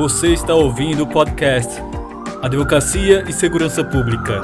[0.00, 1.78] Você está ouvindo o podcast
[2.40, 4.40] Advocacia e Segurança Pública.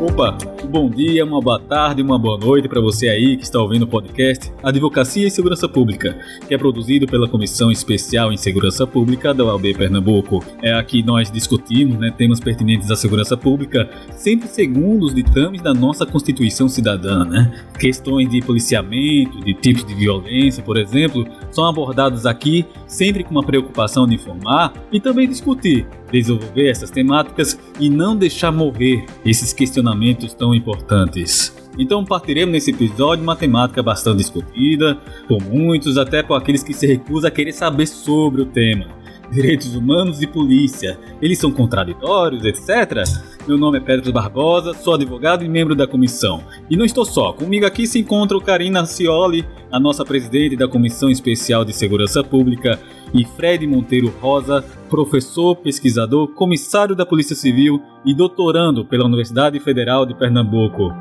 [0.00, 0.36] Opa,
[0.72, 3.86] bom dia, uma boa tarde, uma boa noite para você aí que está ouvindo o
[3.86, 9.44] podcast Advocacia e Segurança Pública, que é produzido pela Comissão Especial em Segurança Pública da
[9.44, 10.42] UAB Pernambuco.
[10.62, 15.74] É aqui nós discutimos né, temas pertinentes à segurança pública, sempre segundo os ditames da
[15.74, 17.22] nossa Constituição Cidadã.
[17.26, 17.52] Né?
[17.78, 23.44] Questões de policiamento, de tipos de violência, por exemplo, são abordados aqui sempre com uma
[23.44, 30.34] preocupação de informar e também discutir desenvolver essas temáticas e não deixar morrer esses questionamentos
[30.34, 31.56] tão importantes.
[31.78, 36.86] Então partiremos nesse episódio uma temática bastante discutida por muitos, até por aqueles que se
[36.86, 38.86] recusam a querer saber sobre o tema.
[39.30, 43.02] Direitos humanos e polícia, eles são contraditórios, etc?
[43.46, 46.44] Meu nome é Pedro Barbosa, sou advogado e membro da comissão.
[46.70, 50.68] E não estou só, comigo aqui se encontra o Karina Cioli, a nossa presidente da
[50.68, 52.78] Comissão Especial de Segurança Pública,
[53.12, 60.06] e Fred Monteiro Rosa, professor, pesquisador, comissário da Polícia Civil e doutorando pela Universidade Federal
[60.06, 60.92] de Pernambuco.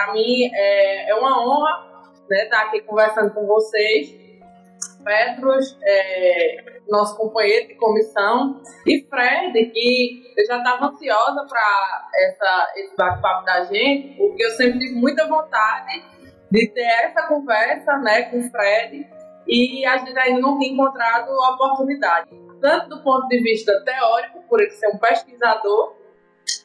[0.00, 4.18] Para mim é, é, uma honra né, estar aqui conversando com vocês.
[5.04, 12.96] Petros, é, nosso companheiro de comissão, e Fred, que eu já estava ansiosa para esse
[12.96, 16.02] bate-papo da gente, porque eu sempre tive muita vontade
[16.50, 19.06] de ter essa conversa né, com o Fred,
[19.46, 24.42] e a gente ainda não tinha encontrado a oportunidade, tanto do ponto de vista teórico,
[24.48, 25.94] por ele ser um pesquisador,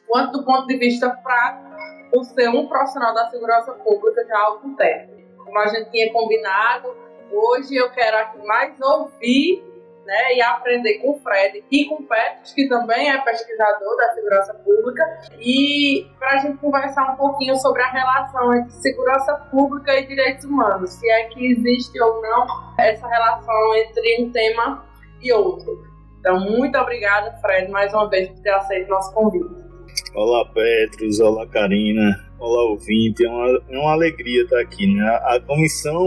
[0.06, 1.75] quanto do ponto de vista prático,
[2.10, 5.12] por ser um profissional da segurança pública já há algum tempo.
[5.38, 6.94] Como a gente tinha combinado,
[7.30, 9.64] hoje eu quero aqui mais ouvir
[10.06, 14.12] né, e aprender com o Fred e com o Petros, que também é pesquisador da
[14.14, 15.02] segurança pública,
[15.40, 20.44] e para a gente conversar um pouquinho sobre a relação entre segurança pública e direitos
[20.44, 22.46] humanos, se é que existe ou não
[22.78, 24.86] essa relação entre um tema
[25.20, 25.84] e outro.
[26.20, 29.65] Então, muito obrigada, Fred, mais uma vez por ter aceito nosso convite.
[30.14, 31.20] Olá, Petros.
[31.20, 32.24] Olá, Karina.
[32.38, 33.24] Olá, ouvinte.
[33.24, 35.02] É uma, é uma alegria estar aqui, né?
[35.24, 36.06] A Comissão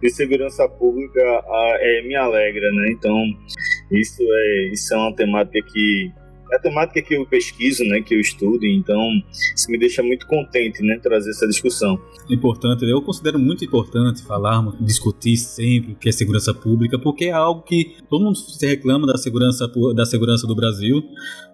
[0.00, 2.90] de Segurança Pública a, é, me alegra, né?
[2.90, 3.14] Então,
[3.90, 6.12] isso é, isso é uma temática que
[6.50, 9.00] é a temática que eu pesquiso, né, que eu estudo, então
[9.54, 12.00] isso me deixa muito contente, né, trazer essa discussão.
[12.30, 17.32] Importante, eu considero muito importante falarmos, discutir sempre o que é segurança pública, porque é
[17.32, 21.02] algo que todo mundo se reclama da segurança da segurança do Brasil.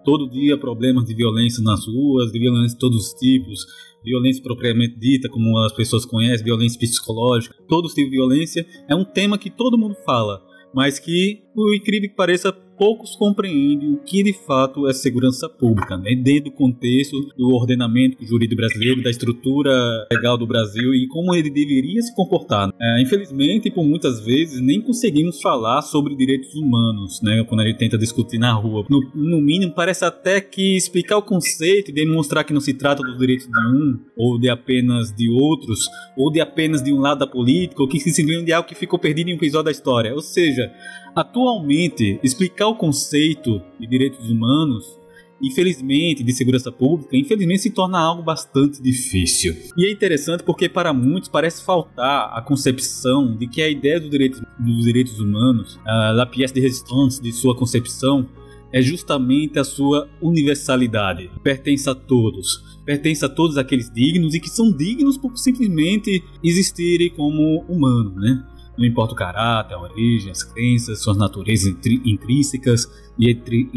[0.03, 3.65] Todo dia problemas de violência nas ruas, de violência de todos os tipos,
[4.03, 9.05] violência propriamente dita, como as pessoas conhecem, violência psicológica, todo tipo de violência, é um
[9.05, 10.41] tema que todo mundo fala,
[10.73, 15.97] mas que, por incrível que pareça, poucos compreendem o que de fato é segurança pública,
[15.97, 16.15] né?
[16.15, 19.71] dentro do contexto do ordenamento jurídico brasileiro, da estrutura
[20.11, 22.69] legal do Brasil e como ele deveria se comportar.
[22.81, 27.43] É, infelizmente, por muitas vezes, nem conseguimos falar sobre direitos humanos, né?
[27.47, 28.85] quando a gente tenta discutir na rua.
[28.89, 33.03] No, no mínimo, parece até que explicar o conceito e demonstrar que não se trata
[33.03, 35.85] dos direitos de um, ou de apenas de outros,
[36.17, 38.97] ou de apenas de um lado da política, ou que se de algo que ficou
[38.97, 40.13] perdido em um episódio da história.
[40.13, 40.71] Ou seja,
[41.15, 44.99] atualmente, explicar o conceito de direitos humanos,
[45.41, 49.55] infelizmente, de segurança pública, infelizmente se torna algo bastante difícil.
[49.77, 54.09] E é interessante porque para muitos parece faltar a concepção de que a ideia dos
[54.09, 58.27] direitos, dos direitos humanos, a pièce de résistance de sua concepção,
[58.71, 61.29] é justamente a sua universalidade.
[61.43, 62.81] Pertence a todos.
[62.83, 68.43] Pertence a todos aqueles dignos e que são dignos por simplesmente existirem como humanos, né?
[68.77, 71.75] Não importa o caráter, a origem, as crenças, suas naturezas
[72.05, 73.29] intrínsecas e,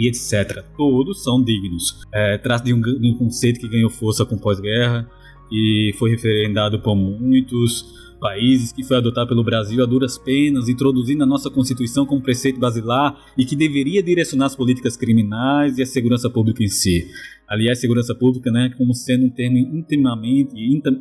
[0.07, 0.65] etc.
[0.77, 2.03] Todos são dignos.
[2.13, 5.09] É, Trata de um, de um conceito que ganhou força com pós-guerra
[5.51, 11.23] e foi referendado por muitos países, que foi adotado pelo Brasil a duras penas, introduzindo
[11.23, 15.87] a nossa Constituição como preceito basilar e que deveria direcionar as políticas criminais e a
[15.87, 17.07] segurança pública em si.
[17.49, 20.55] Aliás, segurança pública, né, como sendo um termo intimamente,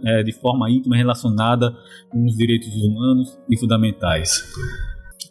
[0.06, 1.76] é, de forma íntima relacionada
[2.10, 4.44] com os direitos humanos e fundamentais.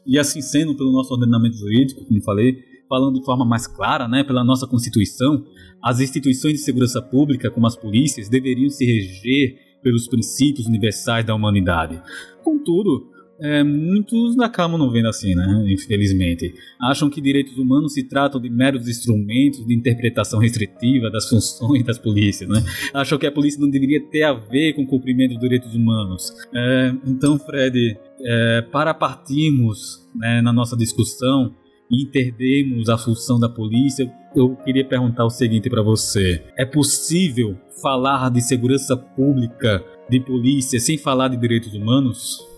[0.06, 2.56] E assim sendo, pelo nosso ordenamento jurídico, como falei,
[2.88, 5.44] falando de forma mais clara, né, pela nossa Constituição,
[5.82, 11.34] as instituições de segurança pública, como as polícias, deveriam se reger pelos princípios universais da
[11.34, 12.02] humanidade.
[12.42, 15.64] Contudo, é, muitos acabam não vendo assim, né?
[15.68, 16.54] Infelizmente.
[16.80, 21.98] Acham que direitos humanos se tratam de meros instrumentos de interpretação restritiva das funções das
[21.98, 22.64] polícias, né?
[22.94, 26.32] Acham que a polícia não deveria ter a ver com o cumprimento dos direitos humanos.
[26.54, 31.54] É, então, Fred, é, para partirmos né, na nossa discussão
[31.90, 37.56] e entendermos a função da polícia, eu queria perguntar o seguinte para você: é possível
[37.82, 42.54] falar de segurança pública, de polícia, sem falar de direitos humanos?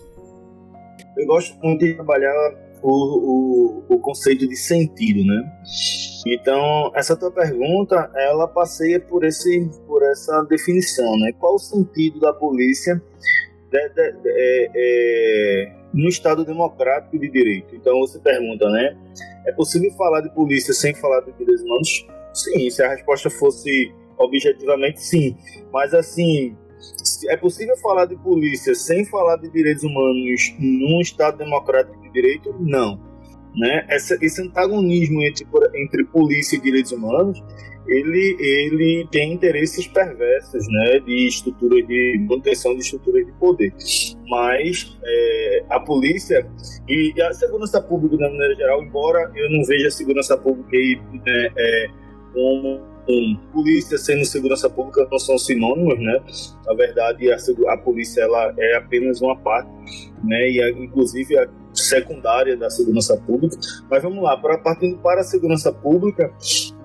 [1.17, 2.33] eu gosto muito de trabalhar
[2.81, 5.51] o, o, o, conceito de sentido, né?
[6.27, 11.31] Então, essa tua pergunta, ela passeia por, esse, por essa definição, né?
[11.39, 13.01] Qual o sentido da polícia
[13.71, 17.75] de, de, de, é, é, no Estado democrático de direito?
[17.75, 18.97] Então, você pergunta, né?
[19.45, 22.07] É possível falar de polícia sem falar de direitos humanos?
[22.33, 25.35] Sim, se a resposta fosse objetivamente sim.
[25.71, 26.55] Mas, assim,
[27.29, 32.55] é possível falar de polícia sem falar de direitos humanos num Estado democrático de direito?
[32.59, 32.99] Não.
[33.55, 33.87] Né?
[33.89, 37.43] Esse antagonismo entre, entre polícia e direitos humanos
[37.87, 43.73] ele, ele tem interesses perversos né, de estruturas de manutenção de estruturas de poder.
[44.29, 46.47] Mas é, a polícia
[46.87, 50.99] e a segurança pública, de maneira geral, embora eu não veja a segurança pública aí,
[51.25, 51.87] é, é,
[52.33, 56.21] como um, polícia sendo segurança pública não são sinônimos, né?
[56.65, 57.37] Na verdade, a,
[57.69, 59.69] a polícia ela é apenas uma parte,
[60.23, 60.51] né?
[60.51, 63.57] E a, inclusive a secundária da segurança pública.
[63.89, 66.33] Mas vamos lá, para partindo para a segurança pública,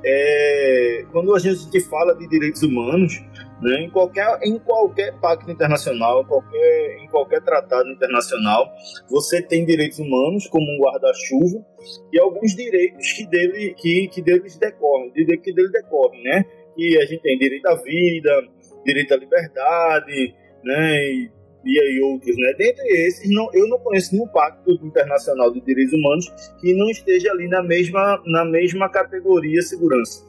[0.05, 3.21] é, quando a gente fala de direitos humanos,
[3.61, 8.69] né, em, qualquer, em qualquer pacto internacional, qualquer, em qualquer tratado internacional,
[9.09, 11.65] você tem direitos humanos como um guarda-chuva
[12.13, 16.45] e alguns direitos que, dele, que, que deles decorrem, que dele decorrem, né?
[16.77, 18.43] Que a gente tem direito à vida,
[18.85, 20.35] direito à liberdade,
[20.65, 21.05] né?
[21.13, 21.31] E,
[21.65, 22.53] e outros, né?
[22.59, 26.27] Dentre esses, não, eu não conheço nenhum pacto internacional de direitos humanos
[26.61, 30.25] que não esteja ali na mesma, na mesma categoria segurança.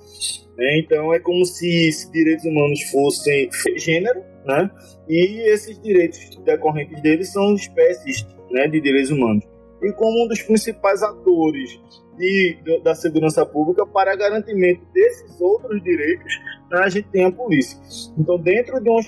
[0.58, 0.80] Né?
[0.80, 4.70] Então é como se, se direitos humanos fossem gênero, né?
[5.08, 9.44] E esses direitos decorrentes deles são espécies né, de direitos humanos.
[9.82, 11.80] E como um dos principais atores
[12.18, 16.34] de, da segurança pública para garantimento desses outros direitos,
[16.72, 17.78] né, a gente tem a polícia.
[18.18, 19.02] Então, dentro de uma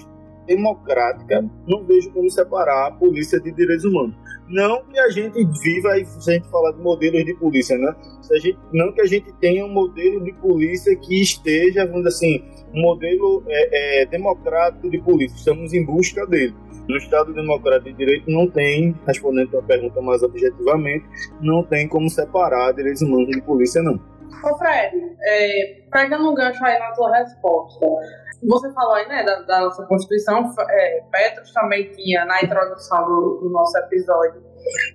[0.46, 4.16] democrática, não vejo como separar a polícia de direitos humanos.
[4.48, 7.96] Não que a gente viva, e se a gente falar de modelos de polícia, né?
[8.22, 12.04] Se a gente, não que a gente tenha um modelo de polícia que esteja, vamos
[12.04, 12.44] dizer assim,
[12.74, 15.36] um modelo é, é, democrático de polícia.
[15.36, 16.54] Estamos em busca dele.
[16.88, 21.06] No Estado Democrático de Direito não tem, respondendo a pergunta mais objetivamente,
[21.42, 24.00] não tem como separar direitos humanos de polícia, não.
[24.44, 27.86] Ô Fred, é, pegando um gancho aí na tua resposta,
[28.44, 33.40] você falou aí, né, da, da nossa Constituição, é, Petros também tinha, na introdução do,
[33.42, 34.44] do nosso episódio,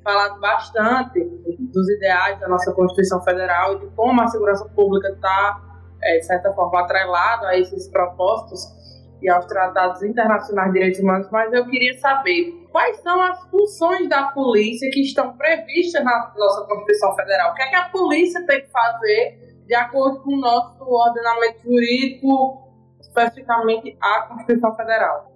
[0.04, 5.60] falado bastante dos ideais da nossa Constituição Federal e de como a segurança pública está,
[6.02, 8.79] é, de certa forma, atrelada a esses propósitos
[9.22, 14.08] e aos tratados internacionais de direitos humanos, mas eu queria saber quais são as funções
[14.08, 17.52] da polícia que estão previstas na nossa Constituição Federal.
[17.52, 21.62] O que é que a polícia tem que fazer de acordo com o nosso ordenamento
[21.62, 22.70] jurídico
[23.00, 25.30] especificamente a Constituição Federal.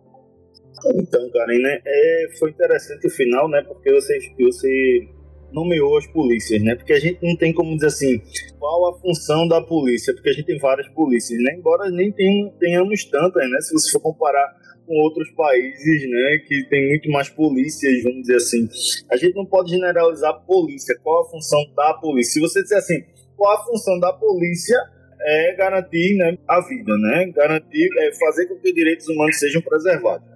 [0.97, 3.63] Então, Karina, é, foi interessante o final, né?
[3.63, 5.09] Porque você, você
[5.55, 6.75] nomeou as polícias, né?
[6.75, 8.21] Porque a gente não tem como dizer assim,
[8.59, 11.55] qual a função da polícia, porque a gente tem várias polícias, né?
[11.57, 12.13] Embora nem
[12.59, 13.61] tenhamos tantas, né?
[13.61, 18.37] Se você for comparar com outros países, né, que tem muito mais polícias, vamos dizer
[18.37, 18.69] assim.
[19.11, 22.35] A gente não pode generalizar polícia, qual a função da polícia.
[22.35, 23.03] Se você disser assim,
[23.35, 24.77] qual a função da polícia,
[25.25, 27.33] é garantir né, a vida, né?
[27.35, 30.27] Garantir, é fazer com que os direitos humanos sejam preservados.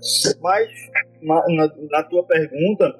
[0.40, 0.68] Mas,
[1.22, 2.94] na, na, na tua pergunta,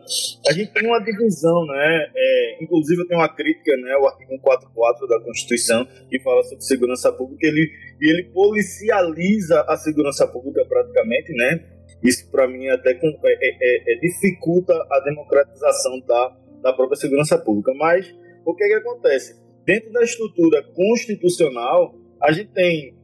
[0.49, 2.11] a gente tem uma divisão, né?
[2.15, 3.97] É, inclusive, eu tenho uma crítica, né?
[3.97, 10.27] O artigo 144 da Constituição, que fala sobre segurança pública, ele, ele policializa a segurança
[10.27, 11.65] pública praticamente, né?
[12.03, 16.97] Isso, para mim, até com, é, é, é, é, dificulta a democratização da, da própria
[16.97, 17.73] segurança pública.
[17.75, 18.15] Mas,
[18.45, 19.48] o que, é que acontece?
[19.69, 22.95] Dentro da estrutura constitucional, a gente tem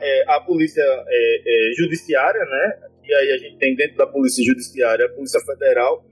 [0.00, 2.78] é, a polícia é, é, judiciária, né?
[3.04, 6.02] E aí a gente tem dentro da polícia judiciária a polícia federal,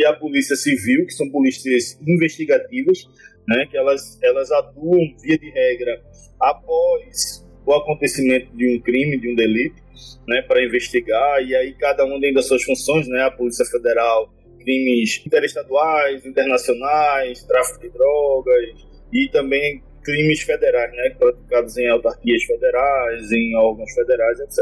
[0.00, 3.04] é a polícia civil, que são polícias investigativas,
[3.48, 3.66] né?
[3.68, 6.00] Que elas elas atuam via de regra
[6.38, 9.82] após o acontecimento de um crime, de um delito,
[10.28, 10.42] né?
[10.42, 13.24] Para investigar e aí cada um dentro das suas funções, né?
[13.24, 21.76] A polícia federal crimes interestaduais, internacionais, tráfico de drogas, e também crimes federais, né, praticados
[21.76, 24.58] em autarquias federais, em órgãos federais, etc.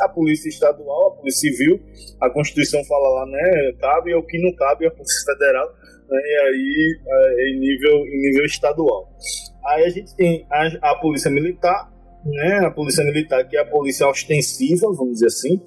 [0.00, 1.80] A polícia estadual, a polícia civil,
[2.20, 5.66] a Constituição fala lá, né, cabe o que não cabe à polícia federal,
[6.08, 9.08] né, e aí é, em nível em nível estadual.
[9.66, 11.90] Aí a gente tem a, a polícia militar,
[12.24, 15.60] né, a polícia militar que é a polícia ostensiva, vamos dizer assim,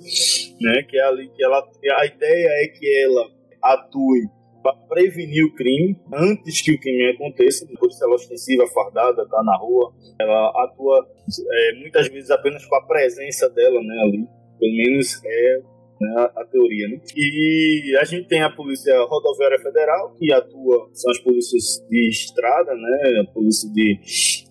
[0.62, 1.68] né, que é ali que ela
[2.00, 3.28] a ideia é que ela
[3.62, 4.35] atue
[4.66, 7.68] para prevenir o crime antes que o crime aconteça.
[7.68, 11.08] Depois, se ela é ostensiva, fardada, está na rua, ela atua
[11.52, 14.28] é, muitas vezes apenas com a presença dela né, ali.
[14.60, 15.62] Pelo menos é
[16.02, 16.88] né, a, teoria.
[16.88, 17.00] Né?
[17.16, 22.74] E a gente tem a Polícia Rodoviária Federal, que atua, são as polícias de estrada,
[22.74, 24.00] né, a polícia de,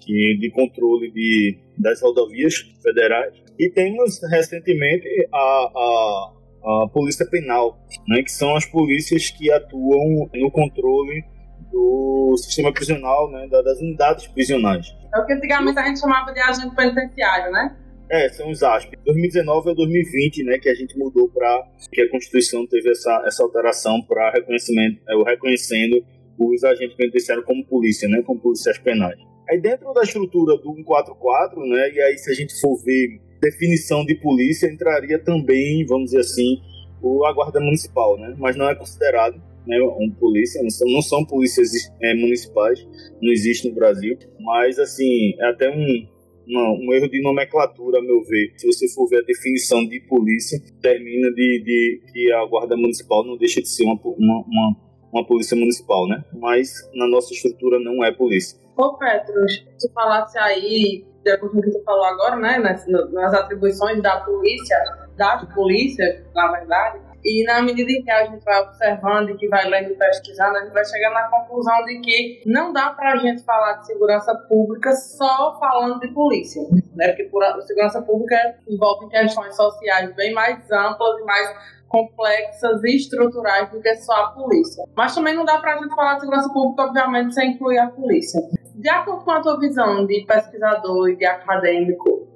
[0.06, 3.34] de, de controle de, das rodovias federais.
[3.58, 6.32] E temos recentemente a, a
[6.64, 7.78] a polícia penal,
[8.08, 11.24] né, que são as polícias que atuam no controle
[11.70, 14.86] do sistema prisional, né, das unidades prisionais.
[15.14, 17.76] É o que antigamente a gente chamava de agente penitenciário, né?
[18.10, 18.96] É, são os ASP.
[19.04, 23.42] 2019 a 2020, né, que a gente mudou para que a Constituição teve essa, essa
[23.42, 26.04] alteração para reconhecimento, é, o reconhecendo
[26.38, 29.18] os agentes penitenciários como polícia, né, como policiais penais.
[29.48, 34.04] Aí dentro da estrutura do 144, né, e aí se a gente for ver definição
[34.04, 36.60] de polícia entraria também, vamos dizer assim,
[37.02, 38.34] o, a guarda municipal, né?
[38.38, 41.70] Mas não é considerado né, um polícia, não são, não são polícias
[42.02, 42.86] é, municipais,
[43.20, 46.08] não existe no Brasil, mas assim, é até um,
[46.46, 48.52] um erro de nomenclatura, a meu ver.
[48.56, 53.24] Se você for ver a definição de polícia, termina de, de que a guarda municipal
[53.24, 54.76] não deixa de ser uma, uma, uma,
[55.12, 56.24] uma polícia municipal, né?
[56.34, 58.58] Mas na nossa estrutura não é polícia.
[58.76, 62.86] Ô Petros, se falasse aí de acordo com o que tu falou agora, né, nas,
[62.86, 64.76] nas atribuições da polícia,
[65.16, 69.48] das polícias, na verdade, e na medida em que a gente vai observando e que
[69.48, 73.14] vai lendo e pesquisando, a gente vai chegando na conclusão de que não dá para
[73.14, 76.60] a gente falar de segurança pública só falando de polícia.
[76.94, 77.08] Né?
[77.08, 78.36] Porque por, segurança pública
[78.68, 81.56] envolve questões sociais bem mais amplas e mais
[81.88, 84.84] complexas e estruturais do que só a polícia.
[84.94, 87.86] Mas também não dá para a gente falar de segurança pública, obviamente, sem incluir a
[87.88, 88.40] polícia
[88.74, 92.26] de acordo com a tua visão de pesquisador e de acadêmico,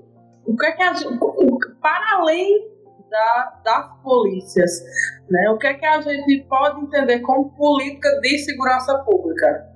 [0.46, 1.18] o que é que a gente,
[1.80, 2.68] para além
[3.10, 4.70] da, das polícias,
[5.28, 9.66] né, o que é que a gente pode entender como política de segurança pública?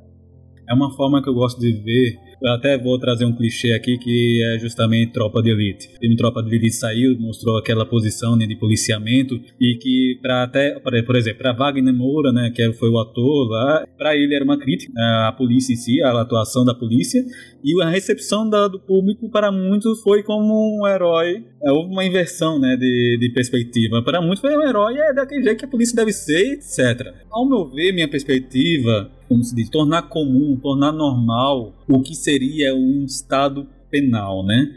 [0.68, 3.96] É uma forma que eu gosto de ver eu até vou trazer um clichê aqui
[3.98, 5.88] que é justamente Tropa de Elite.
[5.96, 10.42] O filme Tropa de Elite saiu, mostrou aquela posição né, de policiamento e que para
[10.42, 14.44] até, por exemplo, para Wagner Moura, né, que foi o ator lá, para ele era
[14.44, 14.92] uma crítica
[15.28, 17.24] à polícia em si, à atuação da polícia
[17.64, 21.44] e a recepção da, do público para muitos foi como um herói.
[21.64, 24.02] É, houve uma inversão né, de, de perspectiva.
[24.02, 27.14] Para muitos foi um herói, é daquele jeito que a polícia deve ser, etc.
[27.30, 32.74] Ao meu ver, minha perspectiva como se diz, tornar comum, tornar normal o que seria
[32.74, 34.70] um Estado penal, né?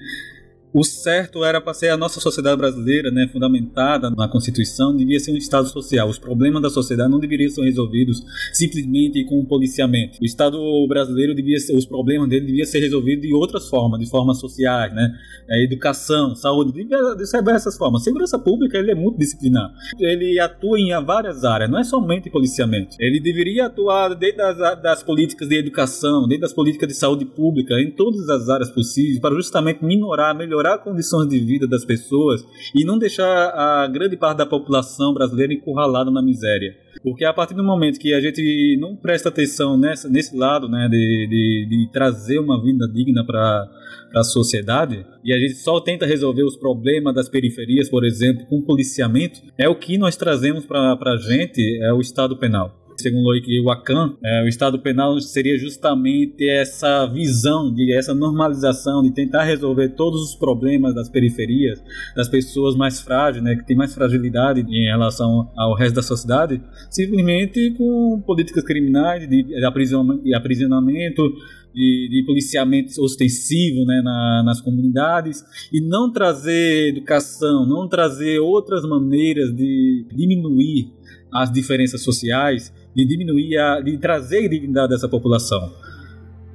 [0.76, 5.32] O certo era para ser a nossa sociedade brasileira, né, fundamentada na Constituição, devia ser
[5.32, 6.10] um Estado social.
[6.10, 10.18] Os problemas da sociedade não deveriam ser resolvidos simplesmente com o policiamento.
[10.22, 14.10] O Estado brasileiro devia ser, os problemas dele deviam ser resolvidos de outras formas, de
[14.10, 15.14] formas sociais, né,
[15.50, 18.04] é, educação, saúde, devia ser dessas formas.
[18.04, 19.72] Segurança pública ele é multidisciplinar.
[19.98, 22.98] Ele atua em várias áreas, não é somente policiamento.
[23.00, 27.76] Ele deveria atuar desde as das políticas de educação, desde as políticas de saúde pública,
[27.80, 32.44] em todas as áreas possíveis, para justamente minorar, melhorar melhorar condições de vida das pessoas
[32.74, 36.76] e não deixar a grande parte da população brasileira encurralada na miséria.
[37.04, 40.88] Porque a partir do momento que a gente não presta atenção nessa, nesse lado né,
[40.90, 43.70] de, de, de trazer uma vida digna para
[44.16, 48.62] a sociedade e a gente só tenta resolver os problemas das periferias, por exemplo, com
[48.62, 53.62] policiamento, é o que nós trazemos para a gente, é o Estado penal segundo Loic
[53.62, 59.90] Wakan, é, o Estado penal seria justamente essa visão, de essa normalização, de tentar resolver
[59.90, 61.84] todos os problemas das periferias,
[62.16, 66.60] das pessoas mais frágeis, né, que têm mais fragilidade em relação ao resto da sociedade,
[66.90, 71.32] simplesmente com políticas criminais de, de aprisionamento,
[71.76, 78.84] de, de, policiamento ostensivo né, na, nas comunidades e não trazer educação, não trazer outras
[78.84, 80.92] maneiras de diminuir
[81.34, 85.74] as diferenças sociais de diminuir, a, de trazer dignidade dessa população.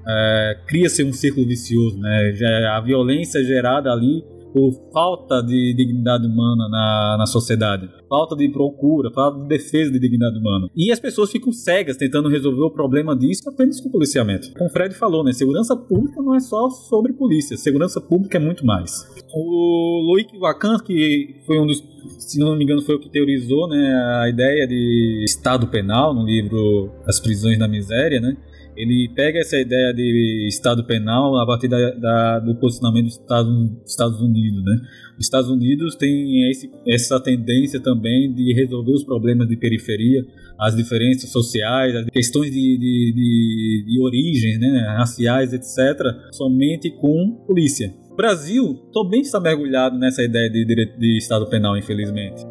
[0.06, 2.34] É, Cria-se um círculo vicioso, né?
[2.74, 9.10] A violência gerada ali por falta de dignidade humana na, na sociedade, falta de procura,
[9.10, 10.68] falta de defesa de dignidade humana.
[10.76, 14.52] E as pessoas ficam cegas tentando resolver o problema disso apenas com policiamento.
[14.54, 15.32] Como o Fred falou, né?
[15.32, 19.06] Segurança pública não é só sobre polícia, segurança pública é muito mais.
[19.32, 21.80] O Loic Wakan, que foi um dos
[22.18, 26.24] se não me engano, foi o que teorizou né, a ideia de Estado penal no
[26.24, 28.36] livro As Prisões da Miséria, né?
[28.82, 33.82] Ele pega essa ideia de Estado penal a partir da, da, do posicionamento dos Estado,
[33.84, 34.80] Estados Unidos, né?
[35.18, 40.24] Os Estados Unidos têm esse, essa tendência também de resolver os problemas de periferia,
[40.58, 46.00] as diferenças sociais, as questões de, de, de, de origem, né, raciais, etc.,
[46.32, 47.92] somente com polícia.
[48.10, 52.42] O Brasil também está mergulhado nessa ideia de, de, de Estado penal, infelizmente.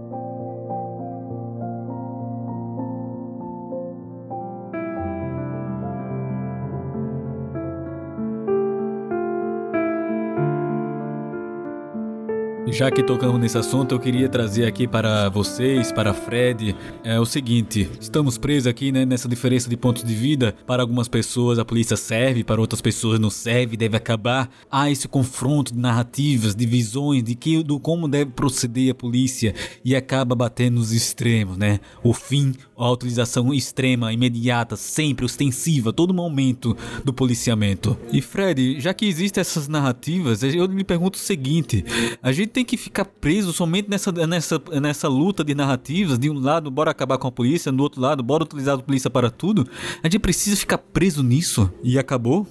[12.80, 17.26] Já que tocamos nesse assunto, eu queria trazer aqui para vocês, para Fred, é o
[17.26, 20.56] seguinte: estamos presos aqui né, nessa diferença de pontos de vida.
[20.66, 24.50] Para algumas pessoas a polícia serve, para outras pessoas não serve, deve acabar.
[24.72, 29.54] Há esse confronto de narrativas, de visões de que do como deve proceder a polícia
[29.84, 31.82] e acaba batendo nos extremos, né?
[32.02, 37.98] O fim, a utilização extrema, imediata, sempre ostensiva, todo momento do policiamento.
[38.14, 41.84] E Fred, já que existem essas narrativas, eu lhe pergunto o seguinte:
[42.24, 46.20] a gente tem que ficar preso somente nessa, nessa, nessa luta de narrativas.
[46.20, 49.10] De um lado, bora acabar com a polícia, do outro lado, bora utilizar a polícia
[49.10, 49.68] para tudo.
[50.04, 52.46] A gente precisa ficar preso nisso e acabou?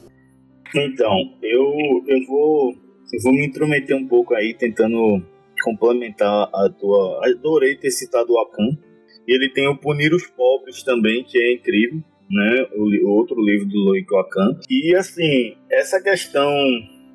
[0.75, 1.63] Então, eu,
[2.09, 2.73] eu, vou,
[3.13, 5.23] eu vou me intrometer um pouco aí, tentando
[5.63, 7.21] complementar a tua.
[7.25, 8.77] Adorei ter citado o Akan.
[9.27, 12.67] Ele tem o Punir os Pobres também, que é incrível, né?
[12.75, 14.59] O, outro livro do Loic Akan.
[14.69, 16.51] E assim, essa questão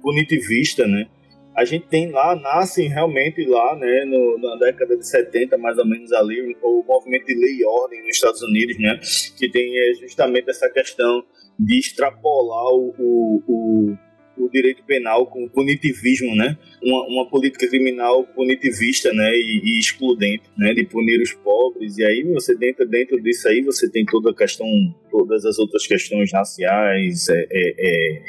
[0.02, 1.08] punitivista, né?
[1.56, 5.86] A gente tem lá, nasce realmente lá, né, no, na década de 70, mais ou
[5.86, 9.00] menos ali, o movimento de lei e ordem nos Estados Unidos, né,
[9.38, 11.24] que tem é, justamente essa questão
[11.60, 13.98] de extrapolar o, o, o
[14.38, 16.58] o direito penal com punitivismo, né?
[16.82, 19.32] Uma, uma política criminal punitivista, né?
[19.34, 20.74] E, e, excludente, né?
[20.74, 21.98] De punir os pobres.
[21.98, 24.68] E aí você dentro dentro disso aí você tem toda a questão,
[25.12, 28.22] todas as outras questões raciais, é, é, é,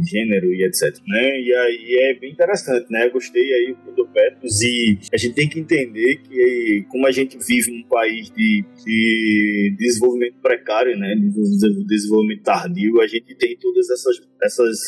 [0.00, 0.96] gênero e etc.
[1.06, 1.40] Né?
[1.40, 3.08] E aí é bem interessante, né?
[3.08, 7.70] Gostei aí do Petros e a gente tem que entender que como a gente vive
[7.70, 11.14] num país de, de desenvolvimento precário, né?
[11.14, 14.78] De desenvolvimento tardio, a gente tem todas essas essas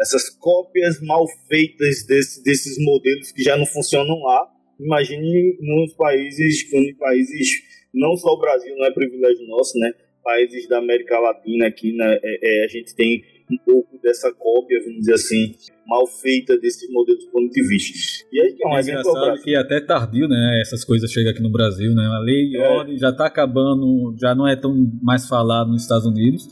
[0.00, 4.48] essas cópias mal feitas desse, desses modelos que já não funcionam lá.
[4.80, 7.48] Imagine nos países, em países,
[7.94, 9.92] não só o Brasil, não é privilégio nosso, né?
[10.24, 12.18] Países da América Latina aqui, né?
[12.22, 15.54] É, é, a gente tem um pouco dessa cópia, vamos dizer assim,
[15.86, 18.24] mal feita desses modelos punitivistas.
[18.32, 20.60] E aí que é um é exemplo que até tardio, né?
[20.62, 22.04] Essas coisas chegam aqui no Brasil, né?
[22.06, 22.68] A lei e é.
[22.68, 26.48] ordem já está acabando, já não é tão mais falado nos Estados Unidos.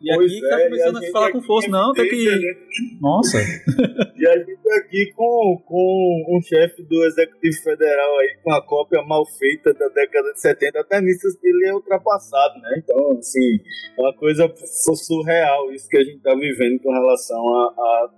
[0.00, 2.24] E pois aqui tá é, começando a, a falar com força, não, tem que.
[2.24, 2.54] Né?
[3.00, 3.38] Nossa!
[4.16, 8.64] e a gente tá aqui com, com um chefe do Executivo Federal aí, com a
[8.64, 10.80] cópia mal feita da década de 70.
[10.80, 12.80] Até nisso ele é ultrapassado, né?
[12.82, 13.58] Então, assim,
[13.98, 18.10] é uma coisa surreal isso que a gente tá vivendo com relação à, à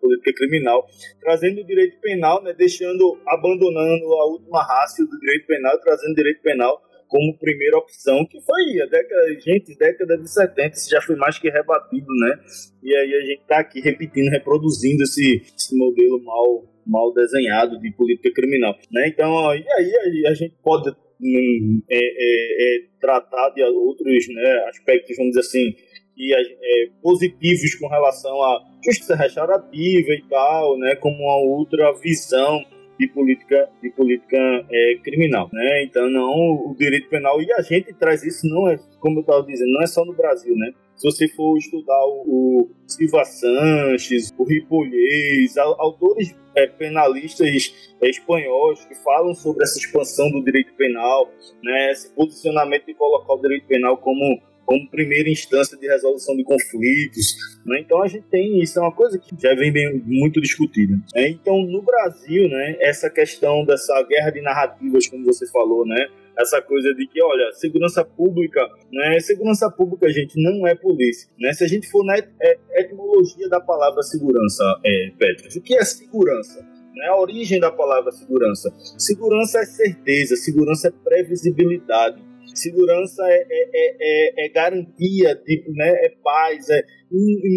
[0.00, 0.86] política, criminal.
[1.20, 2.52] Trazendo o direito penal, né?
[2.52, 8.40] Deixando, abandonando a última raça do direito penal, trazendo direito penal como primeira opção, que
[8.40, 12.38] foi a década, gente, década de 70, isso já foi mais que rebatido, né?
[12.82, 17.92] E aí a gente tá aqui repetindo, reproduzindo esse, esse modelo mal, mal desenhado de
[17.92, 19.08] política criminal, né?
[19.08, 24.64] Então, e aí a, a gente pode hum, é, é, é, tratar de outros né,
[24.68, 25.74] aspectos, vamos dizer assim,
[26.16, 32.64] e, é, positivos com relação à justiça restaurativa e tal, né, como uma outra visão
[32.98, 34.38] de política, de política
[34.70, 35.84] é, criminal, né?
[35.84, 39.42] Então não o direito penal e a gente traz isso não é, como eu estava
[39.44, 40.72] dizendo, não é só no Brasil, né?
[40.96, 48.82] Se você for estudar o, o Silva Sanches, o Ripolhês, autores é, penalistas é, espanhóis
[48.86, 51.30] que falam sobre essa expansão do direito penal,
[51.62, 56.44] né, esse posicionamento de colocar o direito penal como como primeira instância de resolução de
[56.44, 57.36] conflitos.
[57.64, 57.80] Né?
[57.80, 60.94] Então a gente tem isso, é uma coisa que já vem bem, muito discutida.
[61.14, 61.28] Né?
[61.28, 66.60] Então no Brasil, né, essa questão dessa guerra de narrativas, como você falou, né, essa
[66.60, 68.60] coisa de que, olha, segurança pública,
[68.92, 71.30] né, segurança pública, gente, não é polícia.
[71.38, 71.52] Né?
[71.52, 75.84] Se a gente for na é, etimologia da palavra segurança, é, Petros, o que é
[75.84, 76.60] segurança?
[76.94, 77.06] Né?
[77.06, 78.70] A origem da palavra segurança.
[78.98, 82.22] Segurança é certeza, segurança é previsibilidade.
[82.58, 86.82] Segurança é, é, é, é, é garantia, tipo, né, é paz, é,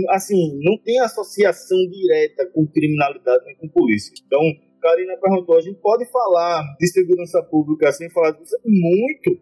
[0.09, 4.13] assim, não tem associação direta com criminalidade nem com polícia.
[4.25, 4.41] Então,
[4.81, 8.55] Karina perguntou, a gente pode falar de segurança pública sem falar disso?
[8.65, 9.41] Muito,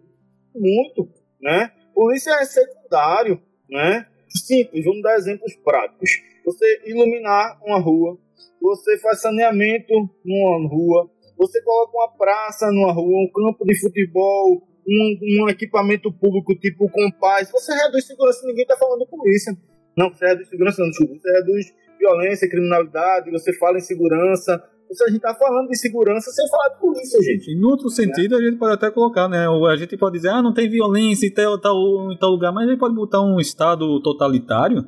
[0.56, 1.10] muito,
[1.42, 1.72] né?
[1.94, 4.06] Polícia é secundário, né?
[4.30, 6.10] Simples, vamos dar exemplos práticos.
[6.46, 8.18] Você iluminar uma rua,
[8.62, 9.94] você faz saneamento
[10.24, 16.12] numa rua, você coloca uma praça numa rua, um campo de futebol, um, um equipamento
[16.12, 19.56] público tipo Compaz, você reduz segurança, ninguém está falando polícia.
[19.98, 21.66] Não, você reduz segurança, não, desculpa, você reduz
[22.00, 24.64] violência, criminalidade, você fala em segurança,
[25.06, 27.52] a gente tá falando de segurança sem falar de polícia, gente.
[27.52, 28.38] Em outro sentido, é.
[28.38, 29.46] a gente pode até colocar, né?
[29.48, 32.68] A gente pode dizer, ah, não tem violência em tal, tal, em tal lugar, mas
[32.68, 34.86] a gente pode botar um estado totalitário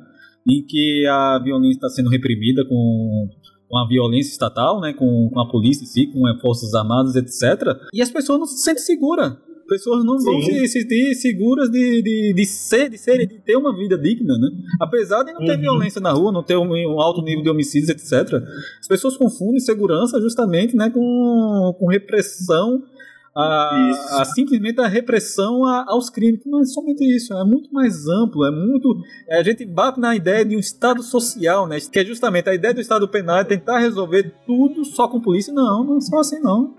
[0.48, 3.28] em que a violência está sendo reprimida com
[3.70, 7.14] com a violência estatal, né, com, com a polícia em si, com as forças armadas,
[7.14, 7.78] etc.
[7.94, 9.36] E as pessoas não se sentem seguras.
[9.70, 10.24] Pessoas não Sim.
[10.24, 14.36] vão se sentir seguras de, de, de, ser, de ser, de ter uma vida digna,
[14.36, 14.48] né?
[14.80, 15.60] Apesar de não ter uhum.
[15.60, 18.42] violência na rua, não ter um, um, alto nível de homicídios, etc.
[18.80, 22.82] As pessoas confundem segurança justamente, né, com, com repressão
[23.32, 28.08] a, a, simplesmente a repressão a, aos crimes, não é somente isso, é muito mais
[28.08, 29.00] amplo, é muito.
[29.28, 31.78] É, a gente bate na ideia de um Estado social, né?
[31.78, 35.52] Que é justamente a ideia do Estado penal é tentar resolver tudo só com polícia.
[35.52, 36.74] Não, não é só assim não.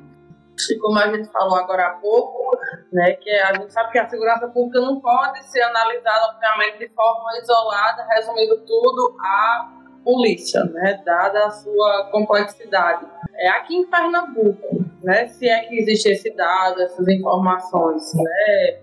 [0.69, 2.57] E como a gente falou agora há pouco,
[2.91, 6.89] né, que a gente sabe que a segurança pública não pode ser analisada, obviamente, de
[6.89, 9.71] forma isolada, resumindo tudo a
[10.03, 13.05] polícia, né, dada a sua complexidade.
[13.35, 18.79] É aqui em Pernambuco, né, se é que existe esse dado, essas informações, né,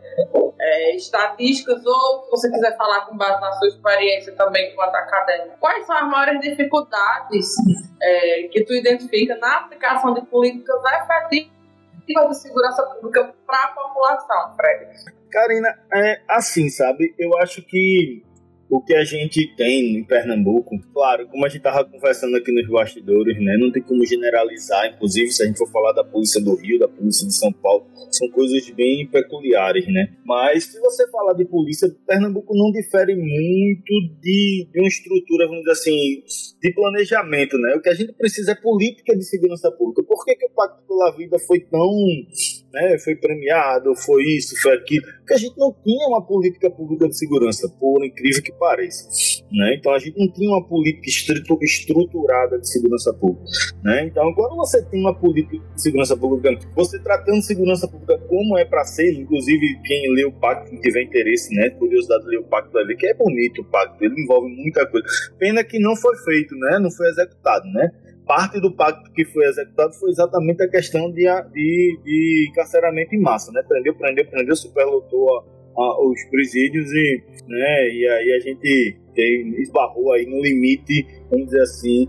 [0.61, 5.57] é, estatísticas, ou se você quiser falar com base na sua experiência também enquanto acadêmico,
[5.61, 7.55] quais são as maiores dificuldades
[8.03, 11.58] é, que tu identifica na aplicação de políticas efetivas
[12.29, 14.87] de segurança pública para a população, Fred?
[15.31, 17.14] Karina, é assim, sabe?
[17.18, 18.25] Eu acho que
[18.70, 22.68] o que a gente tem em Pernambuco, claro, como a gente estava conversando aqui nos
[22.68, 26.54] bastidores, né, não tem como generalizar, inclusive se a gente for falar da polícia do
[26.54, 30.16] Rio, da polícia de São Paulo, são coisas bem peculiares, né?
[30.24, 35.61] Mas se você falar de polícia, Pernambuco não difere muito de, de uma estrutura, vamos
[35.61, 36.22] dizer assim,
[36.62, 37.74] de planejamento, né?
[37.76, 40.02] O que a gente precisa é política de segurança pública.
[40.02, 41.90] Por que, que o Pacto pela Vida foi tão
[42.72, 47.09] né, foi premiado, foi isso, foi aquilo, porque a gente não tinha uma política pública
[47.09, 49.09] de segurança, por incrível que pareça.
[49.50, 49.76] Né?
[49.78, 51.09] Então a gente não tinha uma política
[51.62, 53.44] estruturada de segurança pública.
[53.83, 54.07] Né?
[54.07, 58.64] Então, quando você tem uma política de segurança pública, você tratando segurança pública como é
[58.64, 62.44] para ser, inclusive quem lê o pacto, quem tiver interesse, né, curiosidade de ler o
[62.44, 65.07] pacto, vai ver que é bonito o pacto, ele envolve muita coisa.
[65.38, 67.90] Pena que não foi feito, né, não foi executado, né?
[68.29, 73.21] Parte do pacto que foi executado foi exatamente a questão de, de, de encarceramento em
[73.21, 73.62] massa, né?
[73.67, 79.61] Prendeu, prendeu, prendeu, superlotou a, a, os presídios e, né, e aí a gente tem,
[79.62, 82.07] esbarrou aí no limite, vamos dizer assim,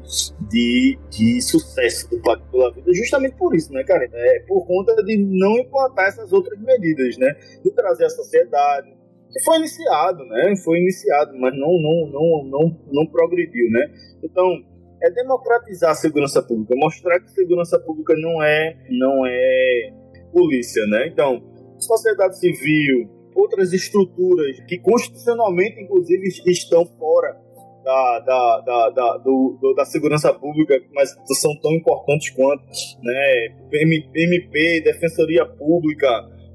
[0.50, 4.08] de, de sucesso do Pacto pela Vida, justamente por isso, né, cara?
[4.12, 7.34] É por conta de não implantar essas outras medidas, né?
[7.64, 8.94] De trazer a sociedade,
[9.32, 10.54] que foi iniciado, né?
[10.64, 13.92] Foi iniciado, mas não, não, não, não, não progrediu, né?
[14.24, 14.64] Então,
[15.02, 19.94] é democratizar a segurança pública, mostrar que segurança pública não é, não é
[20.32, 21.08] polícia, né?
[21.08, 21.42] Então,
[21.78, 27.38] sociedade civil, outras estruturas que constitucionalmente, inclusive, estão fora
[27.84, 32.64] da, da, da, da, do, do, da segurança pública, mas são tão importantes quanto,
[33.02, 33.56] né?
[33.72, 36.08] MP, Defensoria Pública,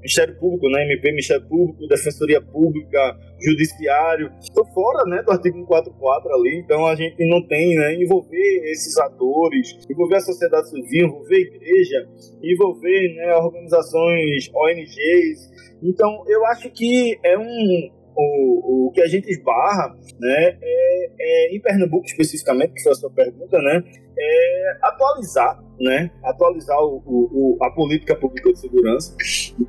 [0.05, 0.83] Ministério Público, né?
[0.83, 4.31] MP, Ministério Público, Defensoria Pública, Judiciário.
[4.39, 8.95] Estou fora, né, do artigo 144 ali, então a gente não tem, né, envolver esses
[8.97, 12.07] atores, envolver a sociedade civil, envolver a igreja,
[12.43, 15.49] envolver, né, organizações, ONGs.
[15.81, 21.55] Então, eu acho que é um, o, o que a gente esbarra, né, é, é,
[21.55, 23.83] em Pernambuco especificamente, que foi a sua pergunta, né,
[24.17, 29.15] é atualizar, né, atualizar o, o, a política pública de segurança,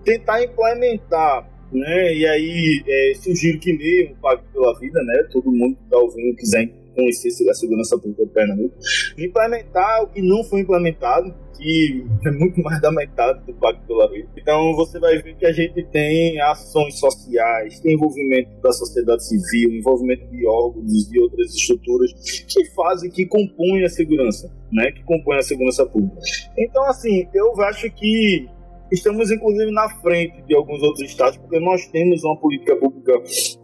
[0.04, 5.50] tentar implementar, né, e aí é, sugiro que leiam o Pacto pela Vida, né, todo
[5.50, 8.74] mundo que está ouvindo quiser conhecer a segurança pública de Pernambuco,
[9.18, 14.10] implementar o que não foi implementado, que é muito mais da metade do Pacto pela
[14.10, 14.28] Vida.
[14.36, 19.74] Então você vai ver que a gente tem ações sociais, tem envolvimento da sociedade civil,
[19.74, 24.92] envolvimento de órgãos e outras estruturas que fazem, que compõem a segurança, né?
[24.92, 26.20] Que compõem a segurança pública.
[26.58, 28.48] Então, assim, eu acho que
[28.92, 33.12] estamos inclusive na frente de alguns outros estados, porque nós temos uma política pública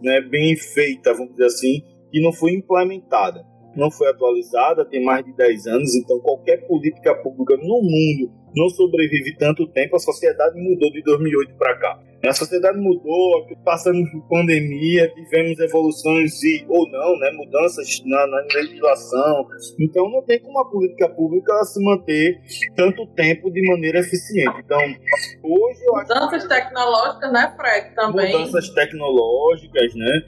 [0.01, 5.25] né, bem feita, vamos dizer assim, que não foi implementada não foi atualizada, tem mais
[5.25, 10.59] de 10 anos, então qualquer política pública no mundo não sobrevive tanto tempo, a sociedade
[10.59, 11.99] mudou de 2008 para cá.
[12.25, 18.37] A sociedade mudou, passamos por pandemia, tivemos evoluções e, ou não, né, mudanças na, na,
[18.53, 19.45] legislação.
[19.77, 22.39] Então não tem como a política pública se manter
[22.77, 24.57] tanto tempo de maneira eficiente.
[24.63, 28.31] Então, hoje eu acho Mudanças tecnológicas, né, Fred, também.
[28.31, 30.21] Mudanças tecnológicas, né?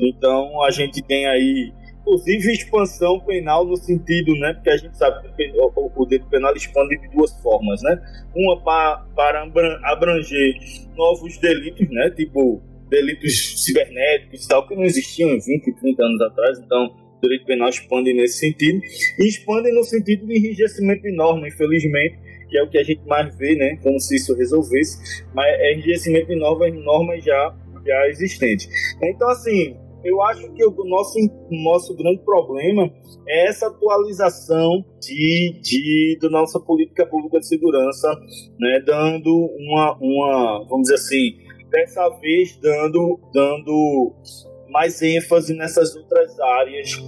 [0.00, 1.70] Então a gente tem aí
[2.02, 6.98] inclusive expansão penal no sentido, né, porque a gente sabe que o, direito penal expande
[7.00, 8.00] de duas formas, né,
[8.34, 10.54] uma para, para abranger
[10.96, 12.60] novos delitos, né, tipo
[12.90, 17.68] delitos cibernéticos e tal, que não existiam 20, 30 anos atrás, então o direito penal
[17.68, 18.80] expande nesse sentido,
[19.18, 22.18] e expande no sentido de enrijecimento de norma, infelizmente,
[22.50, 25.72] que é o que a gente mais vê, né, como se isso resolvesse, mas é
[25.72, 27.54] enrijecimento de normas, normas já,
[27.86, 28.68] já existentes.
[29.02, 31.18] Então, assim, eu acho que o nosso,
[31.50, 32.90] nosso grande problema
[33.28, 38.08] é essa atualização de, de, da nossa política pública de segurança,
[38.58, 41.38] né, dando uma, uma, vamos dizer assim,
[41.70, 44.12] dessa vez dando, dando
[44.70, 47.00] mais ênfase nessas outras áreas.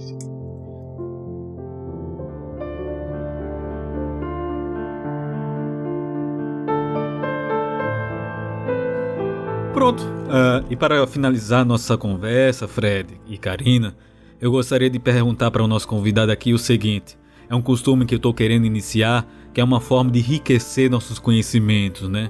[9.73, 10.14] Pronto.
[10.35, 13.95] Uh, e para finalizar nossa conversa, Fred e Karina,
[14.41, 17.17] eu gostaria de perguntar para o nosso convidado aqui o seguinte:
[17.49, 21.19] é um costume que eu estou querendo iniciar, que é uma forma de enriquecer nossos
[21.19, 22.29] conhecimentos, né?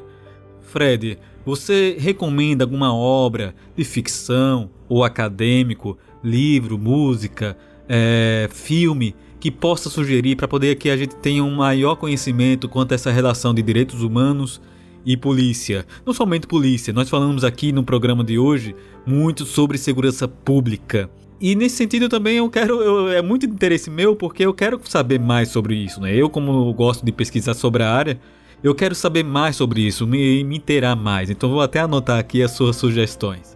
[0.61, 7.57] Fred, você recomenda alguma obra de ficção ou acadêmico, livro, música,
[7.89, 12.91] é, filme que possa sugerir para poder que a gente tenha um maior conhecimento quanto
[12.91, 14.61] a essa relação de direitos humanos
[15.05, 15.85] e polícia?
[16.05, 21.09] Não somente polícia, nós falamos aqui no programa de hoje muito sobre segurança pública.
[21.39, 25.19] E nesse sentido também eu quero, eu, é muito interesse meu porque eu quero saber
[25.19, 26.15] mais sobre isso, né?
[26.15, 28.19] Eu como gosto de pesquisar sobre a área,
[28.63, 32.41] eu quero saber mais sobre isso, me, me inteirar mais, então vou até anotar aqui
[32.41, 33.55] as suas sugestões.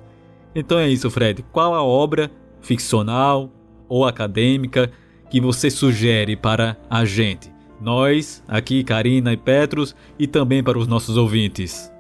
[0.54, 1.44] Então é isso, Fred.
[1.52, 2.30] Qual a obra
[2.62, 3.50] ficcional
[3.88, 4.92] ou acadêmica
[5.30, 7.52] que você sugere para a gente?
[7.82, 11.92] Nós, aqui, Karina e Petros, e também para os nossos ouvintes.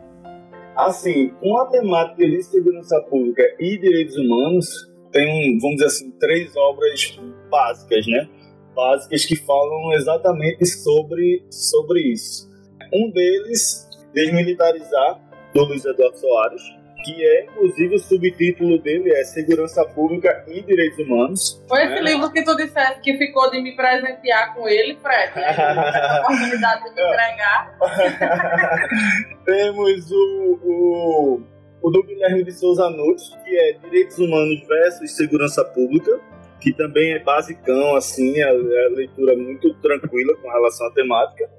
[0.75, 4.67] Assim, com a temática de segurança pública e direitos humanos,
[5.11, 8.29] tem, vamos dizer assim, três obras básicas, né?
[8.75, 12.49] Básicas que falam exatamente sobre, sobre isso.
[12.93, 15.21] Um deles, Desmilitarizar,
[15.53, 16.61] do Luiz Eduardo Soares,
[17.03, 21.63] que é, inclusive, o subtítulo dele é Segurança Pública e Direitos Humanos.
[21.67, 22.01] Foi esse né?
[22.01, 25.35] livro que tu disseste que ficou de me presentear com ele, Fred.
[25.35, 25.47] Né?
[25.57, 27.77] a oportunidade de me entregar.
[29.45, 31.41] Temos o, o,
[31.81, 36.19] o do Guilherme de Souza Nunes, que é Direitos Humanos versus Segurança Pública,
[36.59, 41.49] que também é basicão, assim, é, é a leitura muito tranquila com relação à temática.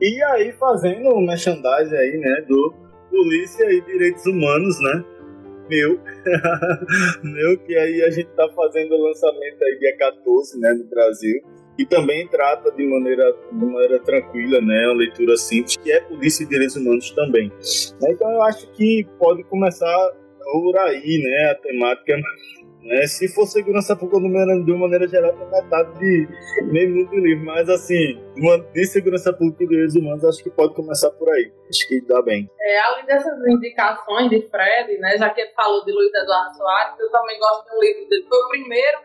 [0.00, 5.04] E aí fazendo o merchandising aí, né, do Polícia e Direitos Humanos, né?
[5.68, 6.00] Meu.
[7.22, 11.42] Meu, que aí a gente tá fazendo o lançamento aí dia 14, né, no Brasil.
[11.78, 14.86] E também trata de maneira, de maneira tranquila, né?
[14.86, 17.50] Uma leitura simples, que é Polícia e Direitos Humanos também.
[18.02, 20.12] Então eu acho que pode começar
[20.52, 21.50] por aí, né?
[21.52, 22.16] A temática
[22.82, 23.06] né?
[23.06, 26.28] Se for segurança pública de uma maneira geral, é metade de
[26.72, 27.44] meio mundo livro.
[27.44, 28.18] Mas assim,
[28.72, 31.52] de segurança pública e direitos humanos, acho que pode começar por aí.
[31.68, 32.50] Acho que dá bem.
[32.60, 36.98] É, além dessas indicações de Fred, né, já que ele falou de Luiz Eduardo Soares,
[36.98, 38.26] eu também gosto de um livro dele.
[38.28, 38.98] Foi o primeiro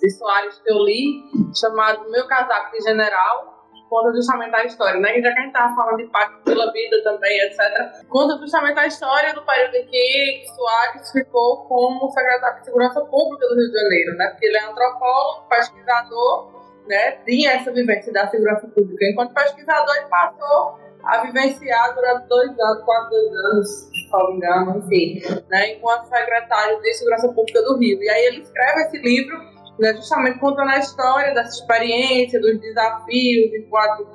[0.00, 1.22] de Soares que eu li,
[1.58, 3.53] chamado Meu Casaco de General
[3.94, 5.20] conta justamente a história, né?
[5.20, 8.04] Já que a gente estava falando de pacto pela vida também, etc.
[8.08, 13.46] Conta justamente a história do período em que Soares ficou como secretário de Segurança Pública
[13.46, 14.28] do Rio de Janeiro, né?
[14.30, 17.12] Porque ele é antropólogo, pesquisador, né?
[17.24, 19.04] Tinha essa vivência da segurança pública.
[19.12, 23.90] Enquanto pesquisador, ele passou a vivenciar durante dois anos, quase dois anos,
[24.30, 25.74] me engano, enfim, né?
[25.74, 28.02] Enquanto secretário de Segurança Pública do Rio.
[28.02, 33.54] E aí ele escreve esse livro né, justamente contando a história dessa experiência, dos desafios
[33.54, 34.06] enquanto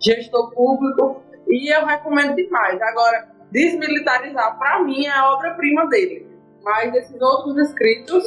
[0.00, 2.80] gestor público, e eu recomendo demais.
[2.80, 6.26] Agora, Desmilitarizar, para mim, é a obra-prima dele,
[6.62, 8.24] mas esses outros escritos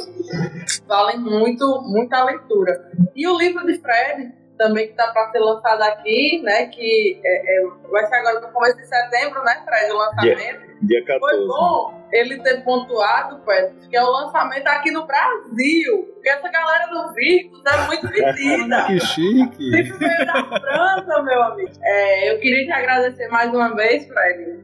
[0.86, 2.90] valem muito, muita leitura.
[3.14, 7.56] E o livro de Fred, também que está para ser lançado aqui, né, que é,
[7.56, 10.72] é, vai ser agora no começo de setembro, né, Fred, o lançamento.
[10.82, 11.20] Dia 14.
[11.20, 16.11] Foi bom ele ter pontuado, Pedro, que é o lançamento aqui no Brasil.
[16.22, 18.86] Porque essa galera do Virtus é muito metida.
[18.86, 19.70] que chique.
[19.72, 21.72] Tipo veio da França, meu amigo.
[21.82, 24.60] É, eu queria te agradecer mais uma vez, Fred,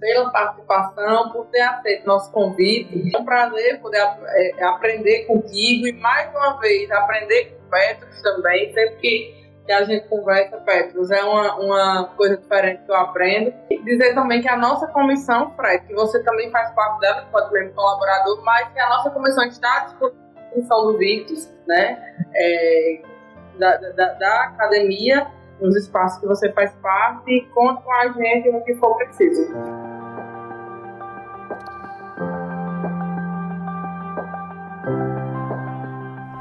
[0.00, 3.14] pela participação, por ter aceito nosso convite.
[3.14, 8.22] É um prazer poder é, aprender contigo e, mais uma vez, aprender com o Petros
[8.22, 8.72] também.
[8.72, 13.54] Sempre que que a gente conversa, Petros, é uma, uma coisa diferente que eu aprendo.
[13.70, 17.50] E dizer também que a nossa comissão, Fred, que você também faz parte dela, pode
[17.50, 19.80] ser um colaborador, mas que a nossa comissão está à
[20.52, 21.98] disposição do Virtus, né?
[22.34, 23.02] É,
[23.58, 25.26] da, da, da, academia,
[25.60, 29.52] nos espaços que você faz parte, e conte com a gente no que for preciso.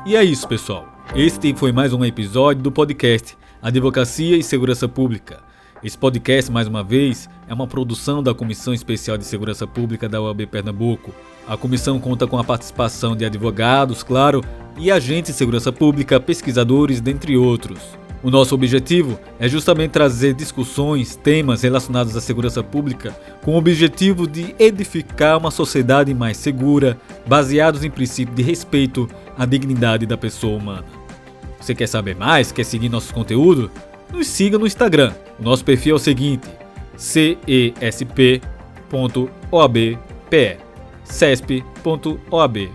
[0.05, 0.87] E é isso, pessoal.
[1.15, 5.39] Este foi mais um episódio do podcast Advocacia e Segurança Pública.
[5.83, 10.21] Esse podcast, mais uma vez, é uma produção da Comissão Especial de Segurança Pública da
[10.21, 11.11] UAB Pernambuco.
[11.47, 14.43] A comissão conta com a participação de advogados, claro,
[14.77, 17.79] e agentes de segurança pública, pesquisadores, dentre outros.
[18.23, 24.27] O nosso objetivo é justamente trazer discussões, temas relacionados à segurança pública com o objetivo
[24.27, 30.55] de edificar uma sociedade mais segura, baseados em princípio de respeito à dignidade da pessoa
[30.55, 30.85] humana.
[31.59, 32.51] Você quer saber mais?
[32.51, 33.71] Quer seguir nosso conteúdo?
[34.13, 35.13] Nos siga no Instagram.
[35.39, 36.47] O nosso perfil é o seguinte:
[36.95, 38.21] cesp.oabpe
[41.11, 42.71] cesp.oabpe.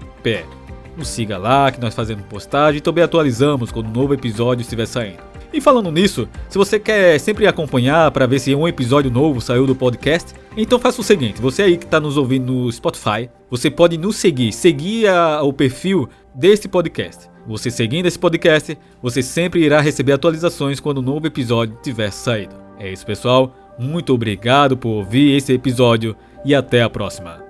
[0.97, 4.87] Nos siga lá que nós fazemos postagem e também atualizamos quando um novo episódio estiver
[4.87, 5.19] saindo.
[5.53, 9.67] E falando nisso, se você quer sempre acompanhar para ver se um episódio novo saiu
[9.67, 13.71] do podcast, então faça o seguinte: você aí que está nos ouvindo no Spotify, você
[13.71, 17.29] pode nos seguir, seguir a, o perfil deste podcast.
[17.47, 22.57] Você seguindo esse podcast, você sempre irá receber atualizações quando um novo episódio tiver saído.
[22.79, 23.55] É isso, pessoal.
[23.79, 27.46] Muito obrigado por ouvir esse episódio e até a próxima.